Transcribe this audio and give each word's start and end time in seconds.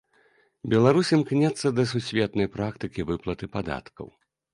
Беларусь 0.73 1.11
імкнецца 1.17 1.67
да 1.79 1.83
сусветнай 1.91 2.47
практыкі 2.57 3.05
выплаты 3.11 3.51
падаткаў. 3.59 4.07